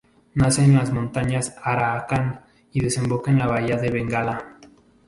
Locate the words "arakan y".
1.61-2.79